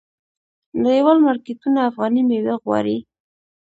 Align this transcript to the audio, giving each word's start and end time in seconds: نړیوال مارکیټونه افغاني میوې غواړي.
نړیوال 0.83 1.17
مارکیټونه 1.27 1.79
افغاني 1.89 2.21
میوې 2.29 2.55
غواړي. 2.63 2.97